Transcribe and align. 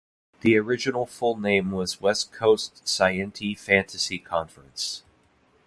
The 0.39 0.57
original 0.57 1.05
full 1.05 1.37
name 1.37 1.69
was 1.69 2.01
West 2.01 2.31
Coast 2.31 2.85
Scienti-Fantasy 2.85 4.17
Conference. 4.17 5.03